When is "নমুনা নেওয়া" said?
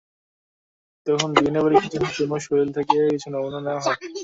3.33-3.81